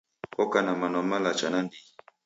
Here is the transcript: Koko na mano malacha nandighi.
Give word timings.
Koko 0.35 0.57
na 0.65 0.73
mano 0.79 0.97
malacha 1.09 1.47
nandighi. 1.51 1.89